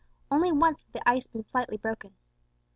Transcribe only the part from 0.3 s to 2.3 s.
Once only had the ice been slightly broken.